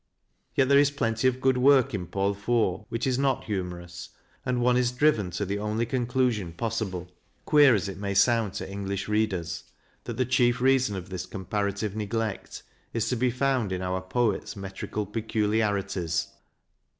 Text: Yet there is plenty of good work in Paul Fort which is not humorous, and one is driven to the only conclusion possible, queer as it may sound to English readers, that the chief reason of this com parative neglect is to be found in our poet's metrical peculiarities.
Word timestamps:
Yet 0.55 0.67
there 0.67 0.79
is 0.79 0.89
plenty 0.89 1.27
of 1.27 1.39
good 1.39 1.59
work 1.59 1.93
in 1.93 2.07
Paul 2.07 2.33
Fort 2.33 2.87
which 2.89 3.05
is 3.05 3.19
not 3.19 3.43
humorous, 3.43 4.09
and 4.43 4.59
one 4.59 4.75
is 4.75 4.91
driven 4.91 5.29
to 5.29 5.45
the 5.45 5.59
only 5.59 5.85
conclusion 5.85 6.53
possible, 6.53 7.11
queer 7.45 7.75
as 7.75 7.87
it 7.87 7.99
may 7.99 8.15
sound 8.15 8.55
to 8.55 8.67
English 8.67 9.07
readers, 9.07 9.63
that 10.05 10.17
the 10.17 10.25
chief 10.25 10.59
reason 10.59 10.95
of 10.95 11.09
this 11.11 11.27
com 11.27 11.45
parative 11.45 11.93
neglect 11.93 12.63
is 12.95 13.09
to 13.09 13.15
be 13.15 13.29
found 13.29 13.71
in 13.71 13.83
our 13.83 14.01
poet's 14.01 14.55
metrical 14.55 15.05
peculiarities. 15.05 16.29